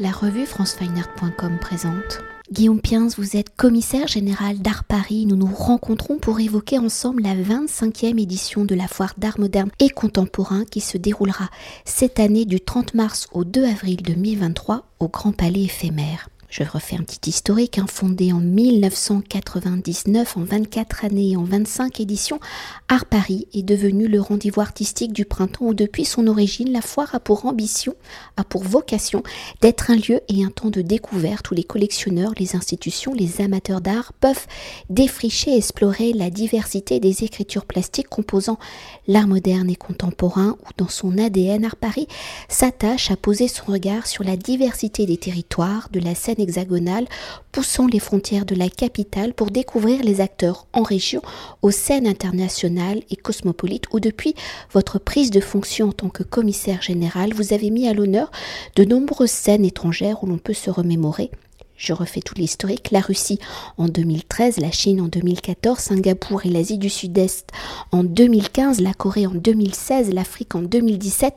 [0.00, 2.20] La revue francefineart.com présente.
[2.52, 5.26] Guillaume Piens, vous êtes commissaire général d'Art Paris.
[5.26, 9.90] Nous nous rencontrons pour évoquer ensemble la 25e édition de la foire d'art moderne et
[9.90, 11.50] contemporain qui se déroulera
[11.84, 16.28] cette année du 30 mars au 2 avril 2023 au Grand Palais éphémère.
[16.48, 22.00] Je refais un petit historique, hein, fondé en 1999, en 24 années et en 25
[22.00, 22.40] éditions,
[22.88, 27.14] Art Paris est devenu le rendez-vous artistique du printemps où depuis son origine, la foire
[27.14, 27.94] a pour ambition,
[28.38, 29.22] a pour vocation
[29.60, 33.82] d'être un lieu et un temps de découverte où les collectionneurs, les institutions, les amateurs
[33.82, 34.46] d'art peuvent
[34.88, 38.58] défricher et explorer la diversité des écritures plastiques composant
[39.06, 42.08] l'art moderne et contemporain ou dans son ADN Art Paris
[42.48, 47.06] s'attache à poser son regard sur la diversité des territoires, de la scène hexagonale,
[47.52, 51.22] poussant les frontières de la capitale pour découvrir les acteurs en région,
[51.62, 54.34] aux scènes internationales et cosmopolites, où depuis
[54.72, 58.30] votre prise de fonction en tant que commissaire général, vous avez mis à l'honneur
[58.76, 61.30] de nombreuses scènes étrangères où l'on peut se remémorer
[61.78, 63.38] je refais tout l'historique, la Russie
[63.78, 67.50] en 2013, la Chine en 2014, Singapour et l'Asie du Sud-Est
[67.92, 71.36] en 2015, la Corée en 2016, l'Afrique en 2017,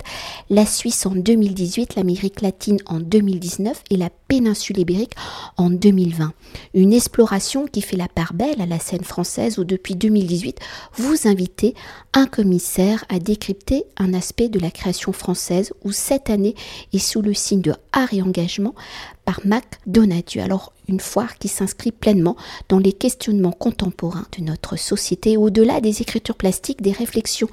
[0.50, 5.14] la Suisse en 2018, l'Amérique latine en 2019 et la péninsule ibérique
[5.58, 6.34] en 2020.
[6.74, 10.60] Une exploration qui fait la part belle à la scène française où depuis 2018,
[10.96, 11.76] vous invitez
[12.14, 16.56] un commissaire à décrypter un aspect de la création française où cette année
[16.94, 18.74] est sous le signe de art et engagement
[19.32, 20.42] par Mac Donadieu.
[20.42, 22.36] Alors une foire qui s'inscrit pleinement
[22.68, 27.48] dans les questionnements contemporains de notre société, au-delà des écritures plastiques, des réflexions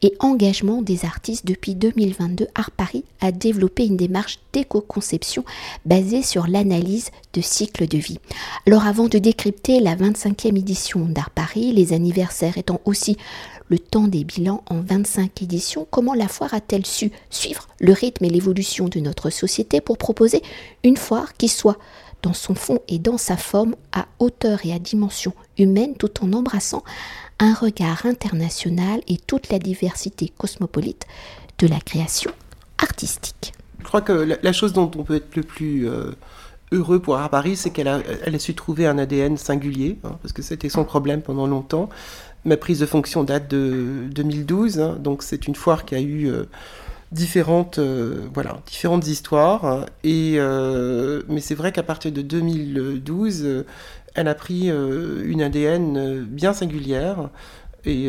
[0.00, 5.44] et engagement des artistes depuis 2022, Art Paris a développé une démarche d'éco-conception
[5.84, 8.18] basée sur l'analyse de cycles de vie.
[8.66, 13.18] Alors avant de décrypter la 25e édition d'Art Paris, les anniversaires étant aussi
[13.70, 18.24] le temps des bilans en 25 éditions, comment la foire a-t-elle su suivre le rythme
[18.24, 20.42] et l'évolution de notre société pour proposer
[20.84, 21.78] une foire qui soit
[22.22, 26.32] dans son fond et dans sa forme à hauteur et à dimension humaine tout en
[26.32, 26.84] embrassant
[27.38, 31.06] un regard international et toute la diversité cosmopolite
[31.58, 32.32] de la création
[32.78, 33.52] artistique?
[33.78, 36.12] Je crois que la, chose dont on peut être le plus euh,
[36.72, 38.02] heureux pour Art Paris, c'est qu'elle a,
[38.38, 41.88] su trouver un ADN singulier, hein, parce que c'était son problème pendant longtemps.
[42.44, 46.26] Ma prise de fonction date de 2012, hein, donc c'est une foire qui a eu
[46.26, 46.44] euh,
[47.12, 49.84] différentes, euh, voilà, différentes histoires.
[50.04, 53.64] Et, euh, mais c'est vrai qu'à partir de 2012,
[54.14, 57.28] elle a pris une ADN bien singulière
[57.84, 58.08] et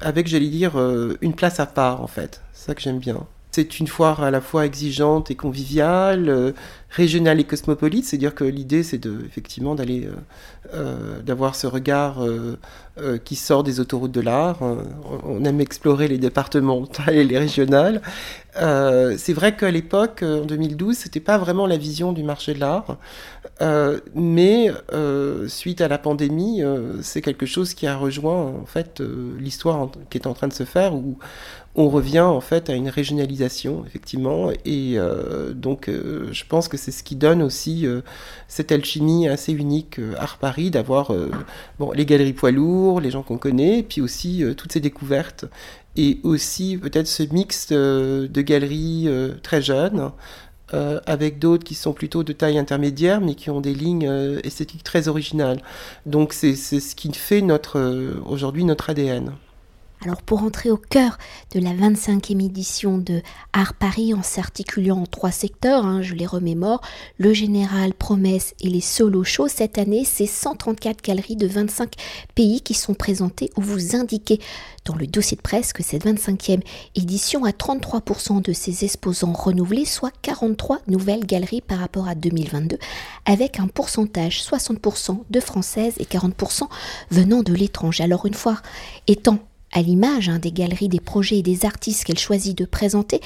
[0.00, 0.76] avec, j'allais dire,
[1.20, 2.42] une place à part en fait.
[2.52, 3.26] C'est ça que j'aime bien.
[3.56, 6.52] C'est une foire à la fois exigeante et conviviale, euh,
[6.90, 8.04] régionale et cosmopolite.
[8.04, 12.18] C'est-à-dire que l'idée, c'est de, effectivement d'aller, euh, euh, d'avoir ce regard
[13.24, 14.58] qui sort des autoroutes de l'art.
[15.24, 18.02] On aime explorer les départementales et les régionales.
[18.54, 22.96] c'est vrai qu'à l'époque, en 2012, c'était pas vraiment la vision du marché de l'art,
[24.14, 24.70] mais
[25.46, 26.62] suite à la pandémie,
[27.02, 29.02] c'est quelque chose qui a rejoint en fait
[29.38, 30.94] l'histoire qui est en train de se faire
[31.76, 36.78] on revient en fait à une régionalisation, effectivement, et euh, donc euh, je pense que
[36.78, 38.00] c'est ce qui donne aussi euh,
[38.48, 41.12] cette alchimie assez unique à Paris, d'avoir
[41.78, 45.44] bon, les galeries poids lourds, les gens qu'on connaît, puis aussi toutes ces découvertes,
[45.96, 49.08] et aussi peut-être ce mix de galeries
[49.42, 50.12] très jeunes.
[51.06, 54.10] avec d'autres qui sont plutôt de taille intermédiaire, mais qui ont des lignes
[54.44, 55.60] esthétiques très originales.
[56.06, 57.44] Donc c'est ce qui fait
[58.26, 59.32] aujourd'hui notre ADN.
[60.02, 61.18] Alors pour entrer au cœur
[61.54, 66.26] de la 25e édition de Art Paris en s'articulant en trois secteurs, hein, je les
[66.26, 66.82] remémore,
[67.18, 71.94] le général, promesse et les solo shows, cette année c'est 134 galeries de 25
[72.34, 74.40] pays qui sont présentées où vous indiquez
[74.84, 76.62] dans le dossier de presse que cette 25e
[76.94, 82.78] édition a 33% de ses exposants renouvelés, soit 43 nouvelles galeries par rapport à 2022,
[83.24, 86.68] avec un pourcentage 60% de françaises et 40%
[87.10, 88.04] venant de l'étranger.
[88.04, 88.58] Alors une fois
[89.06, 89.40] étant
[89.76, 93.20] à l'image hein, des galeries, des projets et des artistes qu'elle choisit de présenter,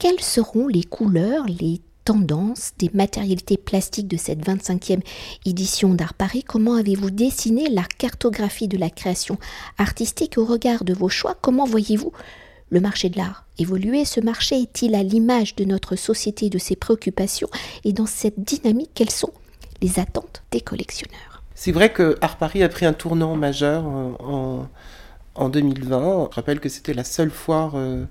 [0.00, 5.00] quelles seront les couleurs, les tendances, des matérialités plastiques de cette 25e
[5.44, 6.42] édition d'Art Paris?
[6.42, 9.38] Comment avez-vous dessiné la cartographie de la création
[9.78, 11.36] artistique au regard de vos choix?
[11.40, 12.12] Comment voyez-vous
[12.70, 14.04] le marché de l'art évoluer?
[14.04, 17.48] Ce marché est-il à l'image de notre société, de ses préoccupations?
[17.84, 19.32] Et dans cette dynamique, quelles sont
[19.82, 21.44] les attentes des collectionneurs?
[21.54, 24.66] C'est vrai que Art Paris a pris un tournant majeur en
[25.36, 26.28] en 2020.
[26.30, 28.04] Je rappelle que c'était la seule foire euh,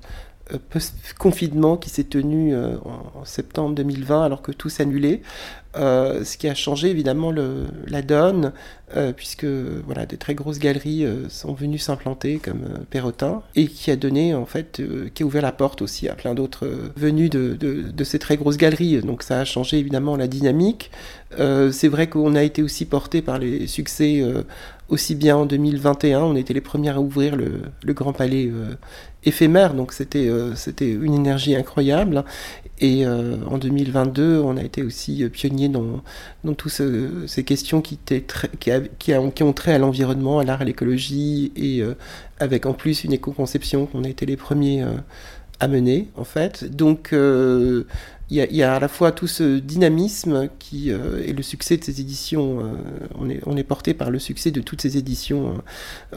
[0.54, 2.78] euh, post-confinement qui s'est tenue euh,
[3.16, 5.22] en septembre 2020 alors que tout s'annulait.
[5.78, 8.54] Euh, ce qui a changé évidemment la donne,
[8.96, 13.92] euh, puisque voilà, des très grosses galeries euh, sont venues s'implanter comme Perrotin, et qui
[13.92, 14.82] a donné en fait,
[15.14, 18.58] qui a ouvert la porte aussi à plein d'autres venus de, de, ces très grosses
[18.58, 19.02] galeries.
[19.02, 20.92] Donc ça a changé évidemment la dynamique.
[21.38, 24.24] c'est vrai qu'on a été aussi porté par les succès
[24.88, 28.52] aussi bien en 2021, on était les premiers à ouvrir le, le Grand Palais
[29.24, 30.28] éphémère, donc c'était
[30.92, 32.24] une énergie incroyable.
[32.82, 35.30] Et en 2022, on a été aussi euh,
[35.70, 36.02] dans,
[36.44, 36.82] dans toutes
[37.28, 38.00] ces questions qui,
[38.60, 41.96] qui, qui, ont trait à l'environnement, à l'art, à l'écologie, et euh,
[42.40, 44.86] avec en plus une éco-conception qu'on a été les premiers
[45.60, 46.66] à mener, en fait.
[46.66, 47.14] Donc,
[48.32, 51.84] il y, a, à la fois tout ce dynamisme qui euh, et le succès de
[51.84, 52.60] ces éditions.
[52.60, 55.62] Euh, on, est, porté par le succès de toutes ces éditions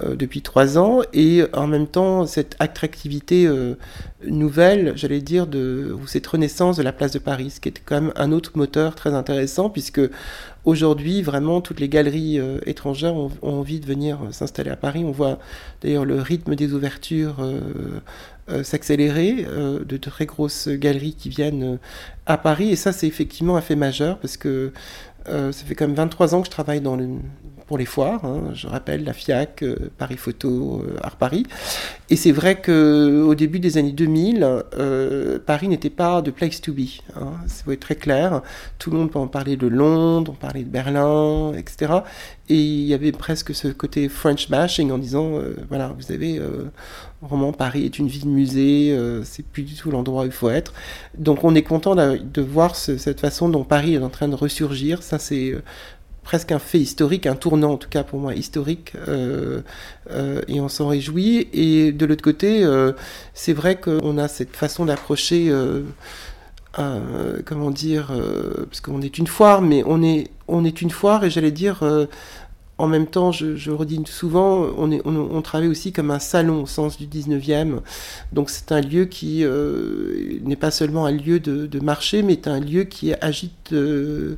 [0.03, 3.49] euh, depuis trois ans et en même temps cette attractivité
[4.27, 7.83] nouvelle, j'allais dire, de ou cette renaissance de la place de Paris, ce qui est
[7.85, 10.01] quand même un autre moteur très intéressant puisque
[10.65, 15.05] aujourd'hui vraiment toutes les galeries étrangères ont, envie de venir s'installer à Paris.
[15.05, 15.39] On voit
[15.83, 18.01] d'ailleurs le rythme des ouvertures euh,
[18.63, 21.77] s'accélérer, euh, de très grosses galeries qui viennent euh,
[22.27, 22.71] à Paris.
[22.71, 24.73] Et ça, c'est effectivement un fait majeur parce que
[25.27, 27.07] ça fait quand même 23 ans que je travaille dans le,
[27.69, 28.25] pour les foires.
[28.25, 28.51] Hein.
[28.55, 29.65] Je rappelle la FIAC,
[29.97, 31.45] Paris Photo, Art Paris.
[32.11, 34.65] Et c'est vrai qu'au début des années 2000,
[35.47, 36.89] Paris n'était pas de place to be.
[37.15, 37.35] Hein.
[37.47, 38.43] C'est très clair.
[38.79, 41.93] Tout le monde peut en parler de Londres, on parlait de Berlin, etc.
[42.49, 45.39] Et il y avait presque ce côté French bashing en disant,
[45.69, 46.41] voilà, vous avez
[47.21, 50.51] Vraiment, Paris est une ville musée, euh, c'est plus du tout l'endroit où il faut
[50.51, 50.73] être.
[51.17, 55.03] Donc on est content de, voir cette façon dont Paris est en train de ressurgir.
[55.03, 55.63] Ça, c'est euh,
[56.29, 59.63] presque un fait historique, un tournant en tout cas pour moi historique, euh,
[60.47, 61.49] et on s'en réjouit.
[61.55, 62.67] Et de l'autre côté,
[63.33, 65.51] c'est vrai qu'on a cette façon d'approcher.
[66.75, 68.13] comment dire,
[68.67, 71.83] parce qu'on est une foire, mais on est, on est une foire, et j'allais dire,
[72.79, 77.07] en même temps, je, redis souvent, on, travaille aussi comme un salon au sens du
[77.07, 77.81] 19e.
[78.33, 82.61] Donc c'est un lieu qui euh, n'est pas seulement un lieu de, marché, mais un
[82.61, 84.37] lieu qui agite euh,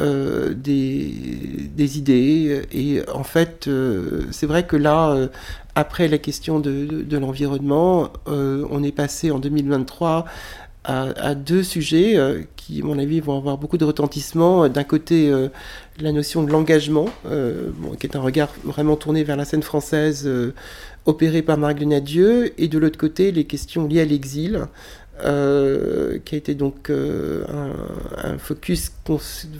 [0.00, 2.62] euh, des, idées.
[2.72, 3.68] Et en fait,
[4.30, 5.28] c'est vrai que là,
[5.74, 10.24] après la question de, de l'environnement, on est passé en 2023
[10.86, 14.68] à, deux sujets euh, qui, à mon avis, vont avoir beaucoup de retentissement.
[14.68, 15.48] D'un côté, euh,
[16.00, 20.30] la notion de l'engagement, euh, qui est un regard vraiment tourné vers la scène française
[21.04, 24.66] opérée par Marc Nadieu, et de l'autre côté, les questions liées à l'exil.
[25.20, 28.92] Qui a été donc un, focus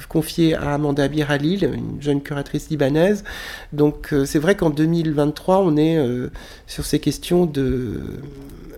[0.08, 3.24] confié à Amanda Biralil, une jeune curatrice libanaise.
[3.72, 5.98] Donc c'est vrai qu'en 2023, on est
[6.66, 8.00] sur ces questions de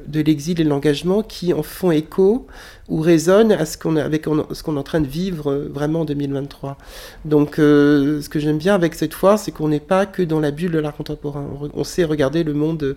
[0.08, 2.46] de l'exil et de l'engagement qui en font écho
[2.88, 6.00] ou résonnent à ce qu'on avec ce qu'on est en train de vivre euh, vraiment
[6.00, 6.78] en 2023.
[7.26, 10.40] Donc euh, ce que j'aime bien avec cette foire, c'est qu'on n'est pas que dans
[10.40, 11.46] la bulle de l'art contemporain.
[11.74, 12.96] On, sait regarder le monde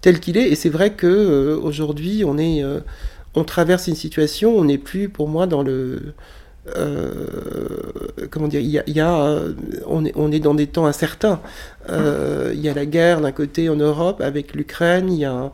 [0.00, 2.62] tel qu'il est et c'est vrai que euh, aujourd'hui on est
[3.34, 6.14] on traverse une situation, on n'est plus pour moi dans le
[8.30, 9.36] comment dire, il y a,
[9.86, 11.40] on, est, on, est, dans des temps incertains.
[11.88, 15.50] il y a la guerre d'un côté en Europe avec l'Ukraine, il y a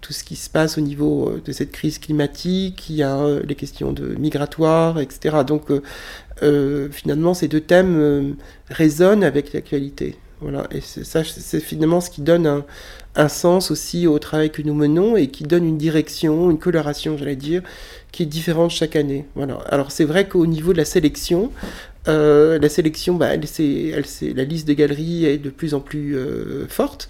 [0.00, 3.16] tout ce qui se passe au niveau euh, de cette crise climatique, il y a
[3.18, 5.38] euh, les questions de migratoires, etc.
[5.46, 5.70] Donc
[6.42, 8.36] euh, finalement, ces deux thèmes
[8.68, 10.16] résonnent avec l'actualité.
[10.40, 12.64] Voilà, et ça, c'est finalement ce qui donne un,
[13.14, 17.16] un, sens aussi au travail que nous menons et qui donne une direction, une coloration,
[17.16, 17.62] j'allais dire,
[18.12, 19.26] qui est différente chaque année.
[19.34, 19.58] Voilà.
[19.68, 21.50] Alors c'est vrai qu'au niveau de la sélection,
[22.08, 26.16] euh, la sélection, bah, elle, elle, la liste des galeries est de plus en plus
[26.16, 27.08] euh, forte.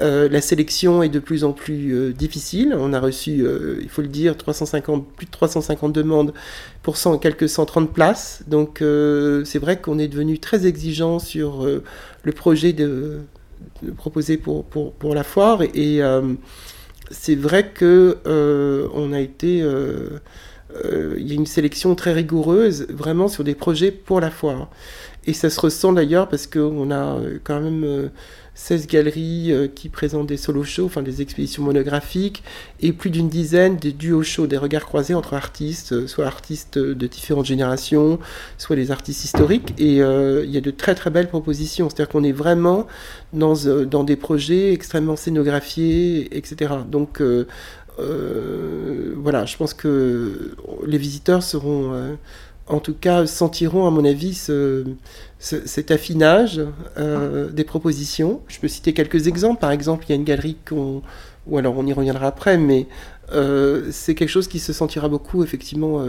[0.00, 2.74] Euh, la sélection est de plus en plus difficile.
[2.76, 3.44] On a reçu,
[3.80, 6.34] il faut le dire, 350, plus de 350 demandes
[6.82, 8.42] pour quelques 130 places.
[8.46, 8.82] Donc
[9.44, 13.20] c'est vrai qu'on est devenu très exigeant sur le projet de,
[13.96, 15.62] proposé pour, pour, la foire.
[15.74, 16.00] Et,
[17.12, 18.18] c'est vrai que
[18.94, 20.18] on a été euh,
[21.18, 24.68] il y a une sélection très rigoureuse, vraiment sur des projets pour la foire.
[25.24, 28.10] Et ça se ressent d'ailleurs parce qu'on a euh, quand même
[28.54, 32.42] 16 euh, galeries qui présentent des solo shows, enfin des expositions monographiques,
[32.80, 37.06] et plus d'une dizaine de duo shows, des regards croisés entre artistes, soit artistes de
[37.06, 38.18] différentes générations,
[38.58, 39.74] soit des artistes historiques.
[39.78, 41.88] Et il y a de très très belles propositions.
[41.88, 42.88] C'est-à-dire qu'on est vraiment
[43.32, 46.74] dans, des projets extrêmement scénographiés, etc.
[46.90, 47.46] Donc euh,
[47.98, 50.54] voilà, je pense que
[50.86, 52.14] les visiteurs seront, euh,
[52.66, 54.34] en tout cas, sentiront, à mon avis,
[55.38, 56.60] cet affinage
[56.98, 58.40] euh, des propositions.
[58.48, 59.60] Je peux citer quelques exemples.
[59.60, 61.02] Par exemple, il y a une galerie qu'on,
[61.46, 62.86] ou alors on y reviendra après, mais
[63.90, 66.04] c'est quelque chose qui se sentira beaucoup effectivement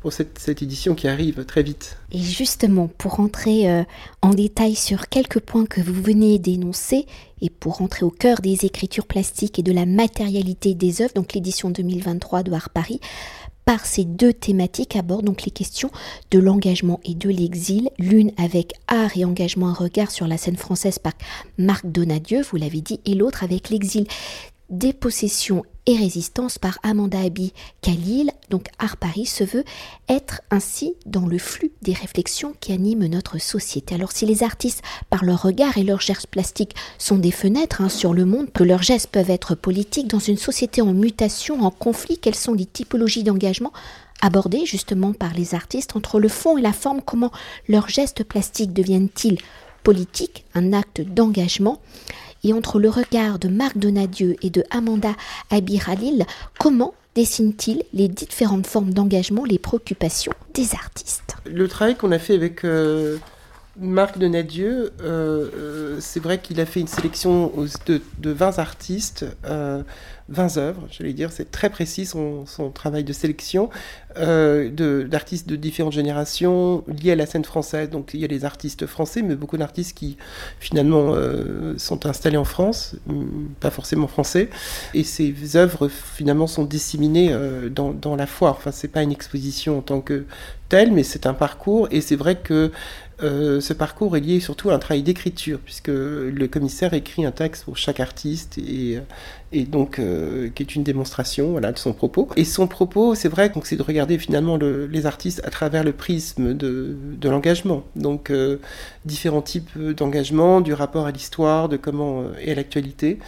[0.00, 1.96] pour cette, édition qui arrive très vite.
[2.10, 3.84] Et justement, pour rentrer
[4.20, 7.06] en détail sur quelques points que vous venez d'énoncer,
[7.42, 11.34] et pour rentrer au cœur des écritures plastiques et de la matérialité des œuvres, donc
[11.34, 13.00] l'édition 2023 de Art Paris,
[13.64, 15.90] par ces deux thématiques aborde donc les questions
[16.30, 20.56] de l'engagement et de l'exil, l'une avec art et engagement, un regard sur la scène
[20.56, 21.12] française par
[21.58, 24.06] Marc Donadieu, vous l'avez dit, et l'autre avec l'exil
[24.72, 29.64] dépossession et résistance par Amanda Abi Khalil, donc Art Paris se veut
[30.08, 33.94] être ainsi dans le flux des réflexions qui animent notre société.
[33.94, 37.88] Alors si les artistes, par leur regard et leurs gestes plastiques, sont des fenêtres hein,
[37.88, 41.70] sur le monde, que leurs gestes peuvent être politiques, dans une société en mutation, en
[41.70, 43.72] conflit, quelles sont les typologies d'engagement
[44.20, 47.32] abordées justement par les artistes entre le fond et la forme, comment
[47.68, 49.38] leurs gestes plastiques deviennent-ils
[49.82, 51.80] politiques, un acte d'engagement?
[52.44, 55.12] Et entre le regard de Marc Donadieu et de Amanda
[55.50, 56.24] Abiralil,
[56.58, 61.36] comment dessine-t-il les différentes formes d'engagement, les préoccupations des artistes?
[61.44, 63.18] Le travail qu'on a fait avec euh,
[63.80, 67.50] Marc Donadieu, euh, euh, c'est vrai qu'il a fait une sélection
[67.86, 69.24] de, de 20 artistes
[70.32, 73.70] 20 œuvres, j'allais dire, c'est très précis son, travail de sélection
[74.18, 77.90] euh, d'artistes de, différentes générations liés à la scène française.
[77.90, 80.16] Donc il y a les artistes français, mais beaucoup d'artistes qui
[80.58, 83.24] finalement euh, sont installés en France, mm,
[83.60, 84.48] pas forcément français,
[84.94, 88.56] et ces œuvres finalement sont disséminées euh, dans, dans, la foire.
[88.56, 90.24] Enfin, c'est pas une exposition en tant que
[90.68, 92.70] telle, mais c'est un parcours, et c'est vrai que
[93.22, 97.30] euh, ce parcours est lié surtout à un travail d'écriture, puisque le commissaire écrit un
[97.30, 98.98] texte pour chaque artiste et,
[99.52, 102.28] et donc euh, qui est une démonstration de son propos.
[102.36, 106.54] Et son propos, c'est vrai, c'est de regarder finalement les artistes à travers le prisme
[106.54, 107.84] de, l'engagement.
[107.96, 108.58] Donc euh,
[109.04, 113.18] différents types d'engagement, du rapport à l'histoire, de comment et à l'actualité.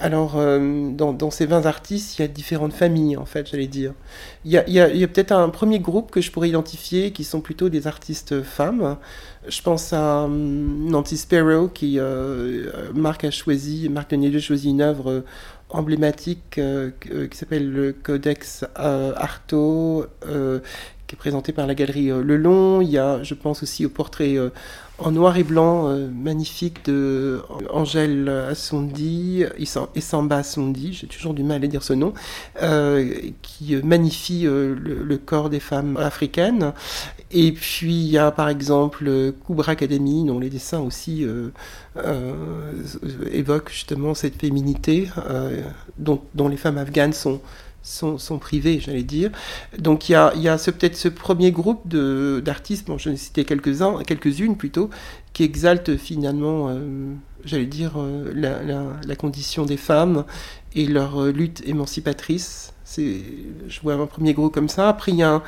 [0.00, 3.92] Alors, dans, dans, ces 20 artistes, il y a différentes familles, en fait, j'allais dire.
[4.44, 7.86] Il y a, peut-être un premier groupe que je pourrais identifier qui sont plutôt des
[7.86, 8.98] artistes femmes.
[9.48, 14.70] Je pense à hum, Nancy Sparrow, qui euh, Marc a choisi, Marc Denier a choisi
[14.70, 15.24] une œuvre euh,
[15.70, 20.06] emblématique euh, qui s'appelle le Codex Artaud,
[21.06, 22.80] qui est présenté par la galerie Le Long.
[22.80, 24.36] Il y a, je pense aussi au portrait
[24.98, 29.44] en noir et blanc magnifique de Angèle Assondi
[29.94, 32.14] et Samba Assondi, j'ai toujours du mal à dire ce nom,
[33.42, 36.72] qui magnifie le, corps des femmes africaines.
[37.36, 41.48] Et puis il y a par exemple Kubra Academy, dont les dessins aussi euh,
[41.96, 42.72] euh,
[43.32, 45.60] évoquent justement cette féminité euh,
[45.98, 47.40] dont, les femmes afghanes sont,
[47.84, 49.30] sont, privées, j'allais dire.
[49.78, 54.56] Donc il y a, peut-être ce premier groupe d'artistes, bon, je vais citer quelques-uns, quelques-unes
[54.56, 54.90] plutôt,
[55.32, 56.76] qui exaltent finalement,
[57.44, 57.92] j'allais dire,
[58.34, 60.24] la, la, condition des femmes
[60.74, 62.74] et leur lutte émancipatrice.
[62.96, 64.88] Je vois un premier groupe comme ça.
[64.88, 65.42] Après, il y a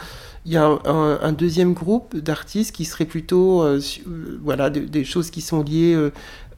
[0.84, 5.94] un, deuxième groupe d'artistes qui serait plutôt euh, euh, voilà, des choses qui sont liées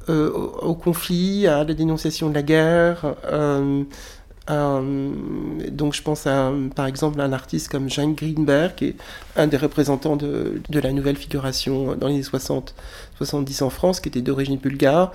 [0.08, 3.14] euh, au, conflit, à la dénonciation de la guerre.
[4.48, 8.96] Donc je pense à, par exemple, un artiste comme Jean Greenberg, qui est
[9.36, 12.74] un des représentants de, de la nouvelle figuration dans les années 60,
[13.16, 15.12] 70 en France, qui était d'origine bulgare,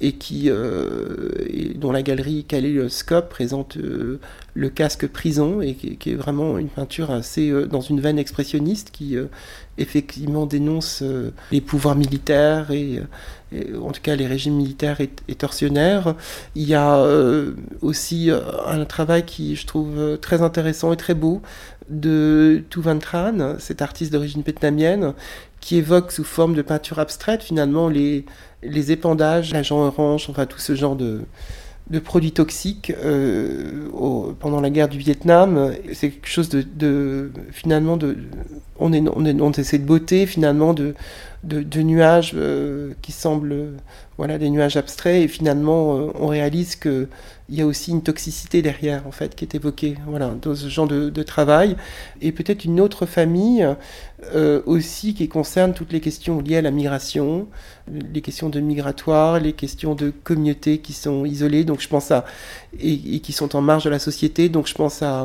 [0.00, 1.30] et qui, euh,
[1.76, 4.20] dont la galerie Kaleidoscope présente euh,
[4.54, 8.90] le casque prison et qui, est vraiment une peinture assez euh, dans une veine expressionniste
[8.90, 9.16] qui
[9.78, 11.02] effectivement dénonce
[11.52, 13.00] les pouvoirs militaires et,
[13.80, 16.14] en tout cas les régimes militaires et, torsionnaires.
[16.54, 17.02] Il y a
[17.82, 18.30] aussi
[18.66, 21.42] un travail qui je trouve très intéressant et très beau
[21.88, 25.14] de Tuvan Tran, cet artiste d'origine vietnamienne,
[25.60, 28.24] qui évoque sous forme de peinture abstraite finalement les,
[28.62, 31.22] les épandages, l'agent orange, enfin tout ce genre de,
[31.90, 33.88] de produits toxiques euh,
[34.40, 35.72] pendant la guerre du Vietnam.
[35.92, 38.16] C'est quelque chose de, finalement de
[38.78, 40.94] on est on, est, on essaie de beauté finalement de
[41.46, 43.74] de, nuages euh, qui semblent
[44.16, 47.08] voilà des nuages abstraits et finalement euh, on réalise que
[47.48, 50.68] il y a aussi une toxicité derrière en fait qui est évoquée voilà dans ce
[50.68, 51.76] genre de, travail.
[52.20, 53.64] Et peut-être une autre famille
[54.66, 57.46] aussi qui concerne toutes les questions liées à la migration
[57.88, 61.62] les questions de migratoire les questions de communautés qui sont isolées.
[61.62, 62.24] Donc je pense à
[62.80, 64.48] et, qui sont en marge de la société.
[64.48, 65.24] Donc je pense à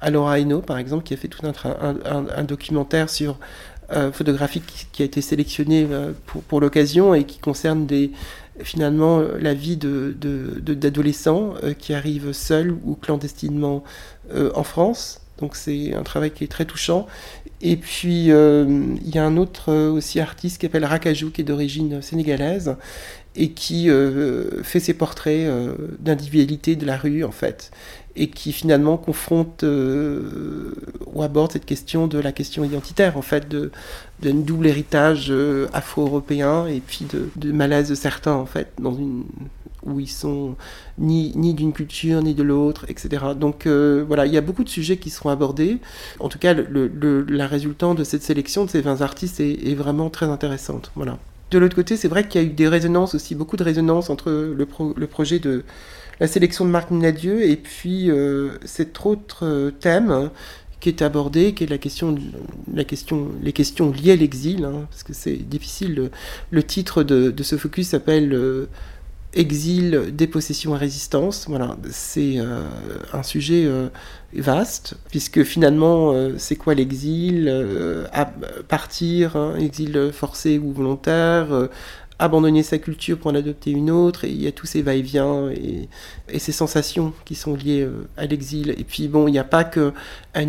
[0.00, 3.77] à Laura Hainaut, par exemple, qui a fait tout un, documentaire sur euh,
[4.12, 7.86] photographique qui a été sélectionné euh, pour, pour l'occasion et qui concerne
[8.60, 13.82] finalement la vie d'adolescents de, euh, qui arrivent seuls ou clandestinement
[14.54, 15.22] en France.
[15.38, 17.06] Donc c'est un travail qui est très touchant.
[17.62, 22.02] Et puis il y a un autre aussi artiste qui s'appelle Rakajou, qui est d'origine
[22.02, 22.76] sénégalaise
[23.36, 23.88] et qui
[24.62, 25.48] fait ses portraits
[25.98, 27.70] d'individualité de la rue en fait
[28.18, 30.74] et qui finalement confronte euh,
[31.06, 33.70] ou aborde cette question de la question identitaire, en fait, de,
[34.20, 38.94] d'un double héritage euh, afro-européen et puis de, de, malaise de certains, en fait, dans
[38.94, 39.24] une,
[39.84, 40.56] où ils sont
[40.98, 43.26] ni, ni d'une culture ni de l'autre, etc.
[43.36, 45.78] Donc euh, voilà, il y a beaucoup de sujets qui seront abordés.
[46.18, 49.70] En tout cas, le, le, la résultante de cette sélection de ces 20 artistes est,
[49.70, 50.90] est vraiment très intéressante.
[50.96, 51.18] Voilà.
[51.50, 54.10] De l'autre côté, c'est vrai qu'il y a eu des résonances aussi, beaucoup de résonances
[54.10, 55.64] entre le, pro, le projet de
[56.20, 60.30] la sélection de Marc Nadieu et puis euh, cet autre euh, thème
[60.80, 62.16] qui est abordé, qui est la question,
[62.72, 66.10] la question, les questions liées à l'exil, hein, parce que c'est difficile.
[66.50, 68.68] Le, titre de, de ce focus s'appelle euh,
[69.34, 71.46] Exil, dépossession et résistance.
[71.48, 72.38] Voilà, c'est
[73.12, 73.68] un sujet
[74.32, 77.52] vaste, puisque finalement, c'est quoi l'exil
[78.68, 81.68] Partir, hein, exil forcé ou volontaire
[82.18, 85.50] abandonner sa culture pour en adopter une autre, et il y a tous ces va-et-vient
[85.50, 85.88] et,
[86.38, 88.74] ces sensations qui sont liées euh, à l'exil.
[88.76, 89.92] Et puis bon, il n'y a pas qu'un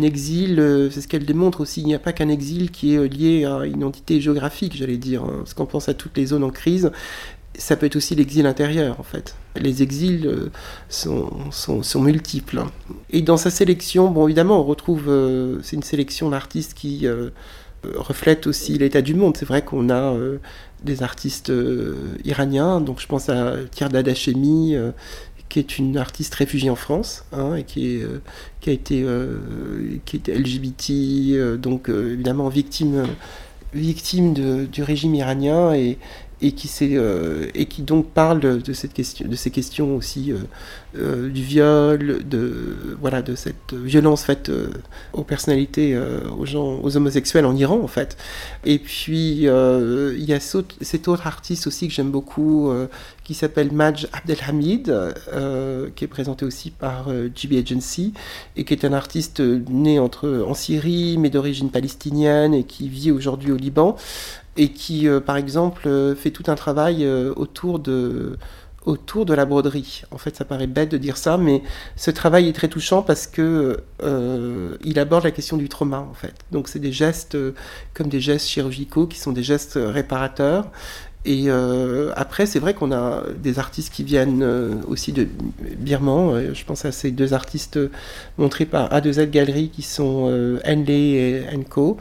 [0.02, 2.98] exil, euh, c'est ce qu'elle démontre aussi, il n'y a pas qu'un exil qui est
[2.98, 6.26] euh, lié à une identité géographique, j'allais dire, hein, parce qu'on pense à toutes les
[6.26, 6.90] zones en crise,
[7.56, 9.36] ça peut être aussi l'exil intérieur, en fait.
[9.56, 10.50] Les exils
[10.88, 12.62] sont, sont, multiples.
[13.10, 15.10] Et dans sa sélection, bon, évidemment, on retrouve,
[15.62, 17.06] c'est une sélection d'artistes qui
[17.94, 19.36] reflète aussi l'état du monde.
[19.36, 20.14] C'est vrai qu'on a
[20.84, 21.52] des artistes
[22.24, 24.76] iraniens, donc je pense à Tirda Hachemi,
[25.48, 28.06] qui est une artiste réfugiée en France, hein, et qui, est,
[28.60, 29.06] qui a été
[30.04, 33.06] qui est LGBT, donc évidemment victime
[33.72, 35.98] victime du régime iranien et,
[36.42, 40.38] et qui, euh, et qui donc parle de, cette question, de ces questions aussi euh,
[40.96, 44.50] euh, du viol, de, voilà, de cette violence faite
[45.12, 45.98] aux personnalités,
[46.38, 48.16] aux gens, aux homosexuels en Iran en fait.
[48.64, 52.72] Et puis il y a cet autre artiste aussi que j'aime beaucoup
[53.24, 54.92] qui s'appelle Maj Abdelhamid,
[55.94, 58.12] qui est présenté aussi par GB Agency
[58.56, 63.12] et qui est un artiste né entre, en Syrie mais d'origine palestinienne et qui vit
[63.12, 63.96] aujourd'hui au Liban
[64.56, 68.36] et qui, euh, par exemple, euh, fait tout un travail euh, autour de
[69.34, 70.02] la broderie.
[70.10, 71.62] En fait, ça paraît bête de dire ça, mais
[71.96, 76.14] ce travail est très touchant parce que euh, il aborde la question du trauma, en
[76.14, 76.34] fait.
[76.50, 77.36] Donc, c'est des gestes
[77.94, 80.66] comme des gestes chirurgicaux qui sont des gestes réparateurs
[81.26, 85.28] et euh, après, c'est vrai qu'on a des artistes qui viennent euh, aussi de
[85.78, 86.30] Birman.
[86.30, 87.78] Euh, je pense à ces deux artistes
[88.38, 91.98] montrés par A2Z Galerie qui sont Henley et Enco,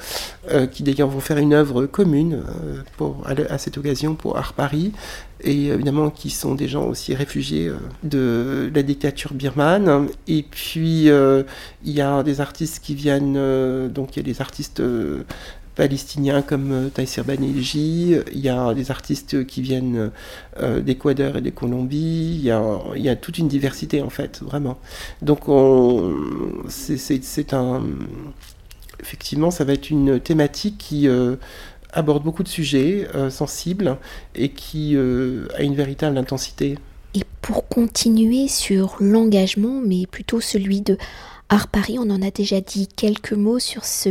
[0.72, 2.44] qui d'ailleurs vont faire une œuvre commune
[2.98, 4.94] pour, à, cette occasion pour Art Paris.
[5.42, 7.72] Et évidemment, qui sont des gens aussi réfugiés
[8.04, 10.08] de la dictature birmane.
[10.28, 14.82] Et puis, il y a des artistes qui viennent, donc il y a des artistes
[15.76, 20.12] palestiniens comme euh, Taïsir Banelji, il y a des artistes qui viennent
[20.60, 22.52] euh, d'Équateur et de Colombie, il y,
[23.10, 24.78] a, toute une diversité en fait, vraiment.
[25.22, 25.42] Donc
[26.70, 27.84] c'est un...
[29.02, 31.08] Effectivement, ça va être une thématique qui...
[31.08, 31.36] Euh,
[31.92, 33.98] aborde beaucoup de sujets euh, sensibles
[34.36, 36.78] et qui euh, a une véritable intensité.
[37.14, 40.98] Et pour continuer sur l'engagement, mais plutôt celui de
[41.50, 44.10] Art Paris, on en a déjà dit quelques mots sur ce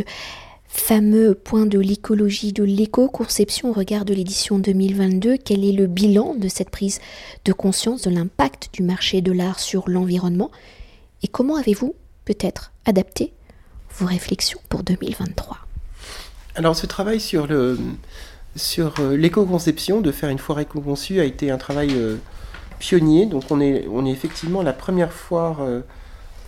[0.68, 5.38] fameux point de l'écologie, de l'éco-conception au regard de l'édition 2022.
[5.38, 7.00] Quel est le bilan de cette prise
[7.44, 10.50] de conscience de l'impact du marché de l'art sur l'environnement?
[11.22, 13.32] Et comment avez-vous peut-être adapté
[13.96, 15.58] vos réflexions pour 2023
[16.54, 17.78] Alors ce travail sur le
[18.56, 22.16] sur euh, l'éco-conception, de faire une foire éco-conçue, a été un travail euh,
[22.78, 23.26] pionnier.
[23.26, 25.80] Donc on est, on est effectivement la première foire euh,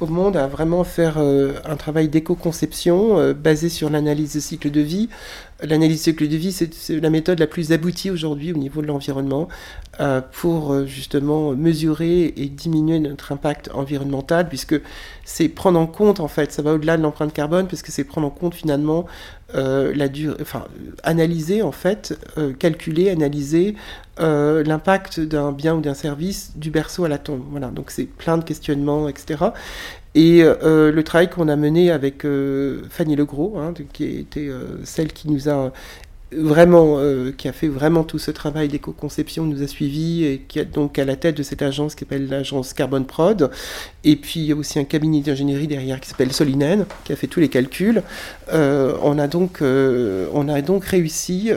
[0.01, 4.71] au monde à vraiment faire euh, un travail d'éco-conception euh, basé sur l'analyse de cycle
[4.71, 5.09] de vie.
[5.63, 8.87] L'analyse de cycle de vie, c'est la méthode la plus aboutie aujourd'hui au niveau de
[8.87, 9.49] l'environnement
[10.01, 14.81] euh, pour justement mesurer et diminuer notre impact environnemental, puisque
[15.25, 18.27] c'est prendre en compte, en fait, ça va au-delà de l'empreinte carbone, puisque c'est prendre
[18.27, 19.05] en compte finalement
[19.55, 19.95] euh,
[21.03, 23.75] analyser en fait, euh, calculer, analyser
[24.21, 27.43] euh, l'impact d'un bien ou d'un service du berceau à la tombe.
[27.51, 29.47] Voilà, donc c'est plein de questionnements, etc.
[30.15, 32.27] Et le travail qu'on a mené avec
[32.91, 34.51] Fanny Legros, hein, qui était
[34.83, 35.73] celle qui nous a
[36.33, 40.59] vraiment, euh, qui a fait vraiment tout ce travail d'éco-conception, nous a suivis et qui
[40.59, 43.51] est donc à la tête de cette agence qui s'appelle l'agence Carbon Prod.
[44.05, 47.17] Et puis il y a aussi un cabinet d'ingénierie derrière qui s'appelle Solinen, qui a
[47.17, 48.03] fait tous les calculs.
[48.53, 51.51] Euh, on, a donc, euh, on a donc réussi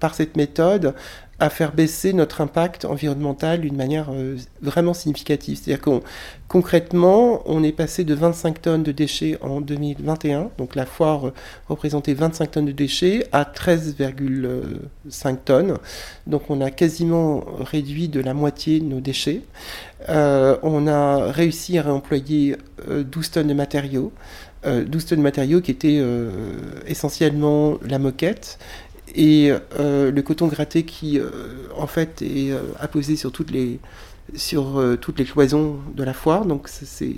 [0.00, 0.94] par cette méthode
[1.40, 5.58] à faire baisser notre impact environnemental d'une manière euh, vraiment significative.
[5.60, 6.02] C'est-à-dire qu'on
[6.48, 11.32] concrètement, on est passé de 25 tonnes de déchets en 2021, donc la foire
[11.68, 15.78] représentait 25 tonnes de déchets, à 13,5 tonnes.
[16.26, 19.42] Donc on a quasiment réduit de la moitié nos déchets.
[20.08, 22.56] Euh, on a réussi à réemployer
[22.88, 24.12] 12 tonnes de matériaux.
[24.64, 26.02] 12 tonnes de matériaux qui étaient
[26.86, 28.58] essentiellement la moquette,
[29.14, 31.28] et euh, le coton gratté qui euh,
[31.76, 33.78] en fait est euh, apposé sur toutes les
[34.36, 36.46] sur toutes les cloisons de la foire.
[36.46, 37.12] Donc c'est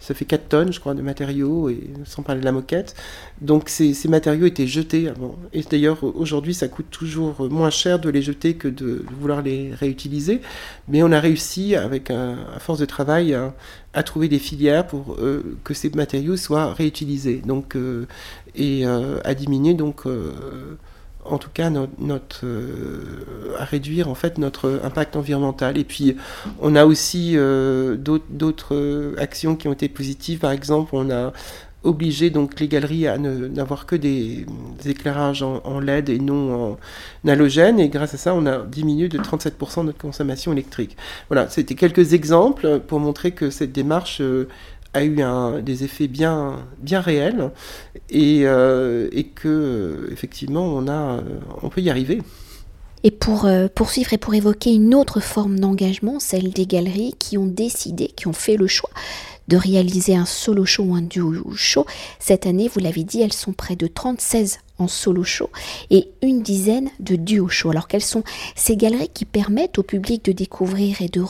[0.00, 2.94] ça fait 4 tonnes je crois de matériaux et sans parler de la moquette.
[3.42, 5.36] Donc ces, matériaux étaient jetés avant.
[5.52, 9.74] Et d'ailleurs aujourd'hui ça coûte toujours moins cher de les jeter que de, vouloir les
[9.74, 10.40] réutiliser.
[10.88, 13.36] Mais on a réussi avec à force de travail
[13.92, 15.18] à, trouver des filières pour
[15.64, 17.42] que ces matériaux soient réutilisés.
[17.44, 17.76] Donc
[18.54, 20.06] et à diminuer donc
[21.30, 25.78] en tout cas notre, euh, à réduire en fait notre impact environnemental.
[25.78, 26.16] Et puis
[26.60, 30.40] on a aussi euh, d'autres euh, actions qui ont été positives.
[30.40, 31.32] Par exemple, on a
[31.84, 34.46] obligé donc les galeries à n'avoir que des,
[34.84, 36.76] éclairages en, LED et non
[37.24, 40.96] en halogène et grâce à ça on a diminué de 37% notre consommation électrique.
[41.28, 44.20] Voilà, c'était quelques exemples pour montrer que cette démarche
[44.94, 47.50] a eu des effets bien, réels
[48.10, 51.20] et, euh, que euh, effectivement euh,
[51.62, 52.22] on peut y arriver.
[53.04, 57.46] Et pour poursuivre et pour évoquer une autre forme d'engagement, celle des galeries qui ont
[57.46, 58.90] décidé, qui ont fait le choix
[59.48, 61.86] de réaliser un solo show ou un duo show.
[62.18, 65.50] Cette année, vous l'avez dit, elles sont près de 36 en solo show
[65.90, 67.70] et une dizaine de duo show.
[67.70, 68.22] Alors quelles sont
[68.54, 71.24] ces galeries qui permettent au public de découvrir et de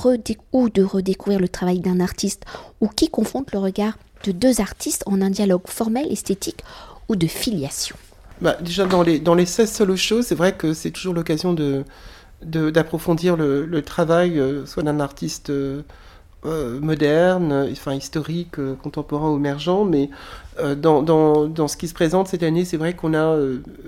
[0.52, 2.44] ou de redécouvrir le travail d'un artiste
[2.80, 6.62] ou qui confrontent le regard de deux artistes en un dialogue formel, esthétique
[7.08, 7.96] ou de filiation?
[8.40, 11.52] Bah, Déjà dans les, dans les 16 solo shows, c'est vrai que c'est toujours l'occasion
[11.52, 11.84] de
[12.40, 15.82] d'approfondir le, travail euh, soit d'un artiste euh,
[16.46, 20.08] euh, moderne, enfin historique, euh, contemporain ou émergent, mais
[20.60, 23.36] euh, dans, dans, dans, ce qui se présente cette année, c'est vrai qu'on a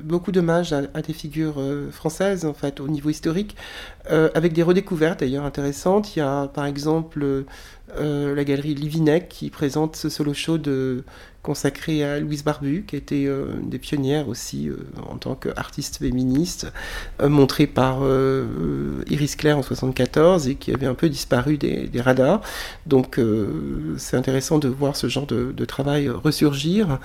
[0.02, 3.56] beaucoup d'hommages à, des figures françaises, en fait, au niveau historique,
[4.08, 6.16] avec des redécouvertes d'ailleurs intéressantes.
[6.16, 7.44] Il y a par exemple
[7.96, 11.04] la galerie Livinec qui présente ce solo show de
[11.42, 14.76] consacré à Louise Barbu, qui était euh, des pionnières aussi euh,
[15.10, 16.70] en tant qu'artiste féministe,
[17.22, 18.00] euh, montrée par
[19.08, 22.40] Iris Claire en 74 et qui avait un peu disparu des, radars.
[22.86, 23.20] Donc
[23.96, 26.98] c'est intéressant de voir ce genre de travail ressurgir.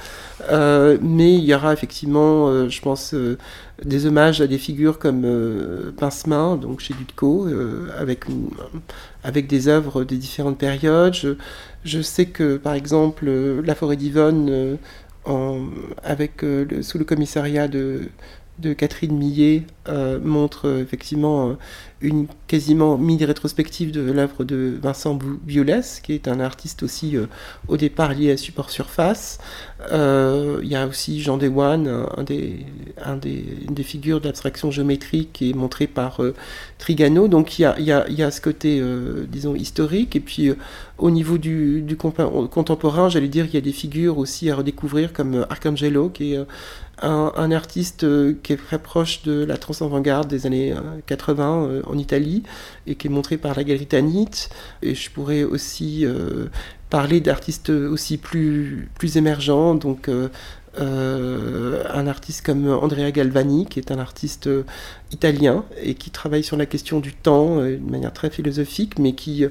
[0.49, 3.13] mais il y aura effectivement, je pense,
[3.83, 8.25] des hommages à des figures comme euh, Pince-Main, donc chez Dutco, euh, avec,
[9.23, 11.15] avec des œuvres des différentes périodes.
[11.83, 13.29] Je, sais que, par exemple,
[13.63, 14.75] La Forêt d'Yvonne, euh,
[16.03, 16.45] avec,
[16.81, 18.09] sous le commissariat de,
[18.59, 19.63] de Catherine Millet,
[20.23, 21.57] montre effectivement
[22.01, 27.25] une quasiment mini-rétrospective de l'œuvre de Vincent Biolès, qui est un artiste aussi euh,
[27.67, 29.39] au départ lié à support surface.
[29.91, 32.65] Euh, il y a aussi Jean Dewan, un des,
[33.03, 36.33] un des, une des figures d'abstraction géométrique qui est montré par euh,
[36.77, 37.27] Trigano.
[37.27, 38.81] Donc il y a, ce côté,
[39.29, 40.15] disons, historique.
[40.15, 40.51] Et puis
[40.97, 45.13] au niveau du, du contemporain, j'allais dire, il y a des figures aussi à redécouvrir
[45.13, 46.39] comme Arcangelo, qui est
[47.01, 48.05] un, artiste
[48.41, 50.73] qui est très proche de la trans avant-garde des années
[51.07, 52.43] 80 en Italie
[52.87, 54.49] et qui est montré par la galerie Tanit.
[54.81, 56.47] Et je pourrais aussi euh,
[56.89, 60.29] parler d'artistes aussi plus, plus émergents, donc euh,
[60.79, 64.49] euh, un artiste comme Andrea Galvani, qui est un artiste
[65.11, 69.45] italien et qui travaille sur la question du temps d'une manière très philosophique, mais qui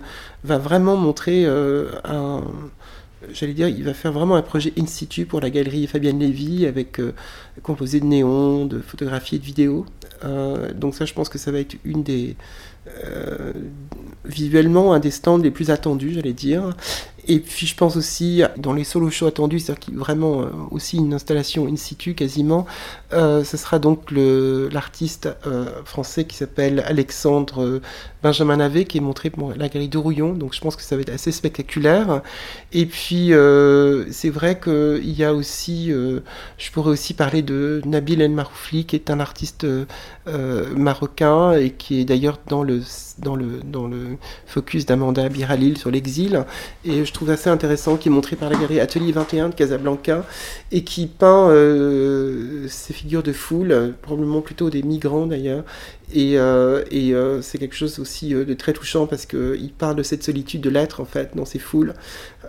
[0.44, 2.42] va vraiment montrer un
[3.32, 6.66] j'allais dire, il va faire vraiment un projet in situ pour la galerie Fabienne Lévy,
[6.66, 7.00] avec
[7.62, 9.86] composé de néons, de photographies et de vidéos.
[10.24, 12.36] Euh, donc ça, je pense que ça va être une des
[12.86, 13.52] euh,
[14.24, 16.76] visuellement un des stands les plus attendus, j'allais dire.
[17.26, 21.14] Et puis je pense aussi dans les solo shows attendus, c'est-à-dire vraiment euh, aussi une
[21.14, 22.66] installation in situ quasiment.
[23.12, 27.80] Euh, ce sera donc l'artiste euh, français qui s'appelle Alexandre
[28.22, 30.34] Benjamin Navet qui est montré pour la galerie de Rouillon.
[30.34, 32.22] Donc je pense que ça va être assez spectaculaire.
[32.72, 33.32] Et puis
[34.10, 38.96] c'est vrai qu'il y a aussi, je pourrais aussi parler de Nabil El Maroufli qui
[38.96, 39.66] est un artiste
[40.26, 42.80] marocain et qui est d'ailleurs dans le
[43.18, 46.44] dans le dans le focus d'Amanda Biralil sur l'exil.
[46.84, 50.26] Et trouve assez intéressant, qui est montré par la galerie Atelier 21 de Casablanca,
[50.70, 55.64] et qui peint euh, ces figures de foule, probablement plutôt des migrants d'ailleurs.
[56.12, 60.22] Et, euh, euh, c'est quelque chose aussi de très touchant parce qu'il parle de cette
[60.22, 61.94] solitude de l'être en fait dans ces foules.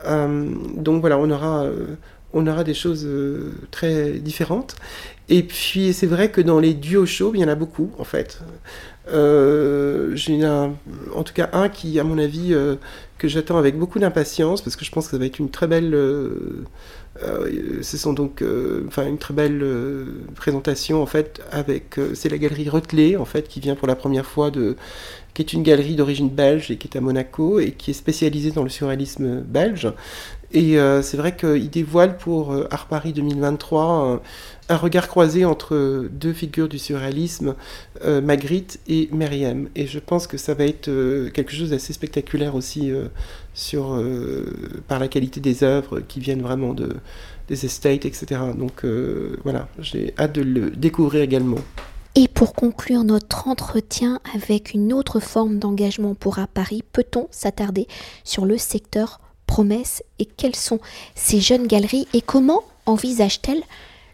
[0.06, 1.66] donc voilà, on aura
[2.34, 3.08] on aura des choses
[3.72, 4.76] très différentes.
[5.30, 8.04] Et puis c'est vrai que dans les duos shows, il y en a beaucoup en
[8.04, 8.40] fait.
[9.08, 12.76] Euh, J'ai en tout cas un qui, à mon avis, euh,
[13.18, 15.68] que j'attends avec beaucoup d'impatience parce que je pense que ça va être une très
[15.68, 15.94] belle.
[15.94, 16.64] Euh,
[17.24, 18.44] euh ce sont donc,
[18.88, 19.64] enfin, une très belle
[20.36, 21.96] présentation en fait avec.
[22.14, 24.76] c'est la galerie Retelé en fait qui vient pour la première fois de
[25.34, 28.52] qui est une galerie d'origine belge et qui est à Monaco et qui est spécialisée
[28.52, 29.92] dans le surréalisme belge.
[30.52, 34.22] Et euh, c'est vrai qu'il dévoile pour euh, Art Paris 2023
[34.70, 37.56] un, regard croisé entre deux figures du surréalisme,
[38.04, 39.70] euh, Magritte et Meriem.
[39.76, 40.90] Et je pense que ça va être
[41.30, 42.92] quelque chose d'assez spectaculaire aussi
[43.54, 44.02] sur,
[44.88, 46.96] par la qualité des œuvres qui viennent vraiment de,
[47.48, 48.42] des estates, etc.
[48.58, 48.86] Donc
[49.44, 51.60] voilà, j'ai hâte de le découvrir également.
[52.16, 57.88] Et pour conclure notre entretien avec une autre forme d'engagement pour Art Paris, peut-on s'attarder
[58.24, 59.20] sur le secteur
[59.56, 60.82] promesses et quelles sont
[61.16, 63.64] ces jeunes galeries et comment envisagent-elles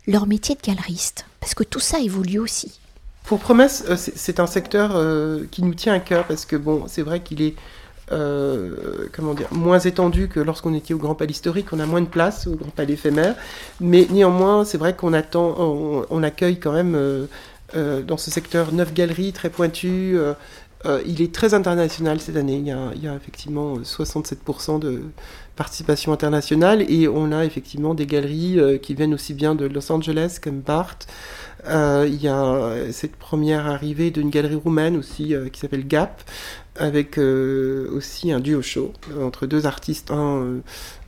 [0.06, 1.26] leur métier de galeriste?
[1.40, 2.80] Parce que tout ça évolue aussi.
[3.24, 6.84] Pour Promesse, euh, c'est un secteur euh, qui nous tient à cœur parce que bon,
[6.86, 7.56] c'est vrai qu'il est
[8.12, 12.02] euh, comment dire, moins étendu que lorsqu'on était au Grand Palais historique, on a moins
[12.02, 13.34] de place au Grand Palais éphémère,
[13.80, 17.28] mais néanmoins, c'est vrai qu'on attend, on, accueille quand même
[17.74, 20.20] dans ce secteur neuf galeries très pointues,
[20.86, 22.56] euh, il est très international cette année.
[22.56, 22.68] Il
[23.04, 25.02] y a, effectivement 67% de
[25.56, 29.92] participation internationale et on a effectivement des galeries euh, qui viennent aussi bien de Los
[29.92, 30.64] Angeles comme.
[31.68, 36.24] Euh, il y a cette première arrivée d'une galerie roumaine aussi qui s'appelle Gap
[36.78, 40.12] avec aussi un duo show entre deux artistes,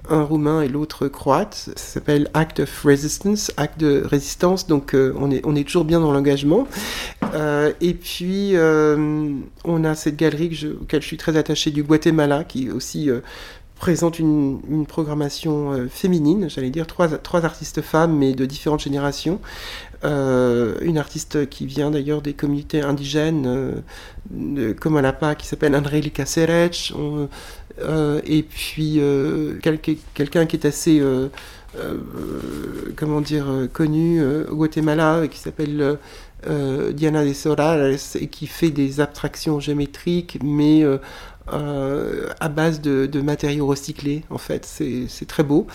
[0.09, 1.69] un roumain et l'autre croate.
[1.75, 4.67] Ça s'appelle Act of Resistance, acte de résistance.
[4.67, 6.67] Donc euh, on, est, on est toujours bien dans l'engagement.
[7.33, 11.71] Euh, et puis euh, on a cette galerie que je, auquel je suis très attaché
[11.71, 13.09] du Guatemala, qui aussi
[13.75, 19.39] présente une, une programmation féminine, j'allais dire trois, trois artistes femmes, mais de différentes générations.
[20.03, 23.83] une artiste qui vient d'ailleurs des communautés indigènes,
[24.79, 26.93] comme à la PA, qui s'appelle Angelica Serech.
[26.97, 27.27] Euh,
[27.79, 29.55] et puis euh,
[30.13, 31.29] quelqu'un qui est assez, euh,
[32.95, 35.97] comment dire, connu au Guatemala, qui s'appelle
[36.45, 40.83] Diana de Sorales, et qui fait des abstractions géométriques, mais
[41.47, 44.65] à base de, de, matériaux recyclés, en fait.
[44.65, 45.67] C'est très beau.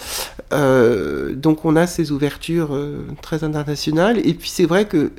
[0.53, 2.79] donc on a ces ouvertures
[3.23, 4.19] très internationales.
[4.25, 5.11] Et puis c'est vrai que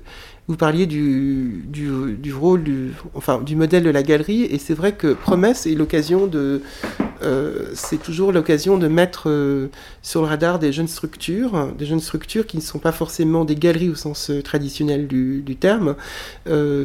[0.50, 4.94] vous parliez du, du, rôle, du, enfin, du modèle de la galerie, et c'est vrai
[4.94, 6.64] que Promesse est l'occasion de.
[7.22, 9.68] Euh, c'est toujours l'occasion de mettre euh,
[10.02, 13.56] sur le radar des jeunes structures, des jeunes structures qui ne sont pas forcément des
[13.56, 15.96] galeries au sens euh, traditionnel du, terme,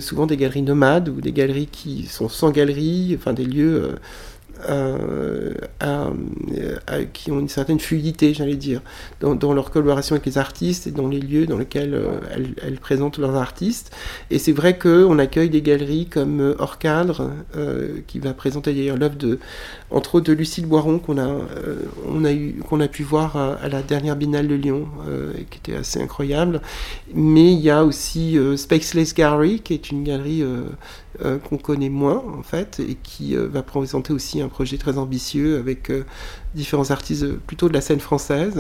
[0.00, 3.94] souvent des galeries nomades ou des galeries qui sont sans galerie, enfin des lieux
[4.68, 5.54] euh,
[7.12, 8.80] qui ont une certaine fluidité, j'allais dire,
[9.20, 12.18] dans, leur collaboration avec les artistes et dans les lieux dans lesquels euh,
[12.62, 13.94] elles, présentent leurs artistes.
[14.30, 17.30] Et c'est vrai qu'on accueille des galeries comme euh, Hors Cadre,
[18.06, 19.38] qui va présenter d'ailleurs l'œuvre de,
[19.90, 24.54] entre autres de Lucille Boiron, qu'on a, a, pu voir à, la dernière Biennale de
[24.54, 24.88] Lyon,
[25.50, 26.60] qui était assez incroyable.
[27.14, 30.44] Mais il y a aussi Spaceless Gallery, qui est une galerie
[31.22, 34.98] euh, qu'on connaît moins en fait et qui euh, va présenter aussi un projet très
[34.98, 36.04] ambitieux avec euh,
[36.56, 38.54] différents artistes plutôt de la scène française.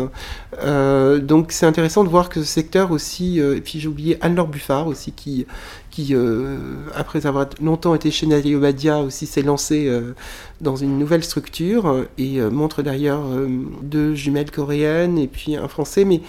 [1.22, 4.88] donc c'est intéressant de voir que ce secteur aussi, et puis j'ai oublié Anne-Laure Buffard
[4.88, 5.46] aussi qui,
[5.90, 6.12] qui
[6.96, 9.88] après avoir longtemps été chez Nathalie Obadia aussi s'est lancé
[10.60, 13.22] dans une nouvelle structure et montre d'ailleurs
[13.82, 16.20] deux jumelles coréennes et puis un français mais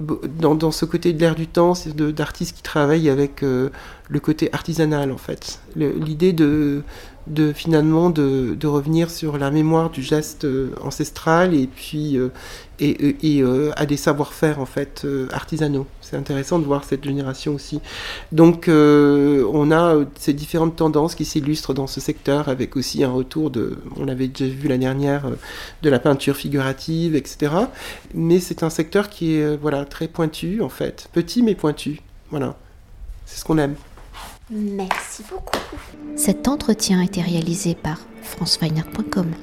[0.00, 3.70] dans, ce côté de l'air du temps, c'est d'artistes qui travaillent avec euh,
[4.08, 5.60] le côté artisanal en fait.
[5.76, 6.82] L'idée de,
[7.28, 12.28] de finalement de, revenir sur la mémoire du geste euh, ancestral et puis euh,
[12.80, 13.42] et, et
[13.74, 15.84] à des savoir-faire en fait artisanaux.
[16.00, 17.80] C'est intéressant de voir cette génération aussi.
[18.30, 23.50] Donc on a ces différentes tendances qui s'illustrent dans ce secteur avec aussi un retour
[23.50, 25.24] de, on l'avait déjà vu la dernière,
[25.82, 27.52] de la peinture figurative, etc.
[28.14, 32.00] Mais c'est un secteur qui est voilà très pointu en fait, petit mais pointu.
[32.30, 32.54] Voilà,
[33.26, 33.74] c'est ce qu'on aime.
[34.50, 35.58] Merci beaucoup.
[36.16, 39.34] Cet entretien a été réalisé par franceweiner.com.